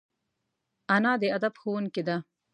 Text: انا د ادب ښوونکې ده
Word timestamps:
انا 0.95 1.13
د 1.21 1.23
ادب 1.37 1.53
ښوونکې 1.61 2.01
ده 2.07 2.17